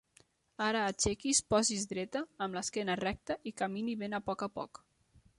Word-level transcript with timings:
Ara 0.67 0.79
aixequi's, 0.91 1.41
posi's 1.53 1.83
dreta, 1.91 2.23
amb 2.45 2.57
l'esquena 2.59 2.95
recta 3.01 3.37
i 3.51 3.53
camini 3.61 3.95
ben 4.05 4.19
a 4.19 4.21
poc 4.31 4.45
a 4.47 4.49
poc. 4.57 4.81